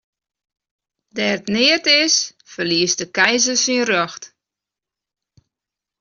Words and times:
Dêr't 1.15 1.47
neat 1.55 1.85
is, 2.03 2.15
ferliest 2.51 2.97
de 3.01 3.07
keizer 3.15 3.57
syn 3.63 3.83
rjocht. 3.89 4.23